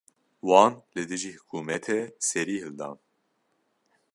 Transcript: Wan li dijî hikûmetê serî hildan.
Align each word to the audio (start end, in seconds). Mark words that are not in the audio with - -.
Wan 0.49 0.71
li 0.93 1.03
dijî 1.09 1.31
hikûmetê 1.37 1.99
serî 2.29 2.57
hildan. 2.63 2.97